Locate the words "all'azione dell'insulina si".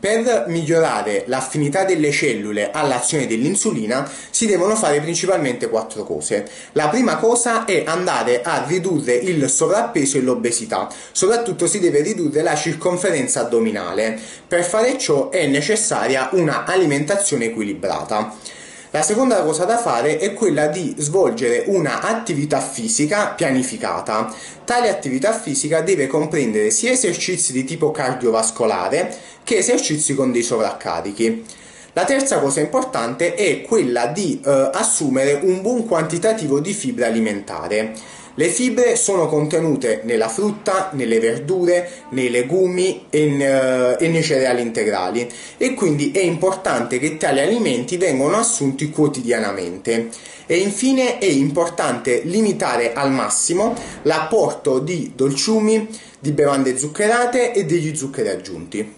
2.70-4.46